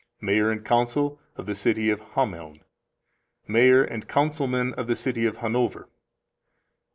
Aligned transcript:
Mayor 0.19 0.49
and 0.49 0.65
Council 0.65 1.19
of 1.35 1.45
the 1.45 1.53
City 1.53 1.91
of 1.91 2.01
Hameln. 2.01 2.63
Mayor 3.47 3.83
and 3.83 4.07
Councilmen 4.07 4.73
of 4.73 4.87
the 4.87 4.95
City 4.95 5.27
of 5.27 5.37
Hannover. 5.37 5.89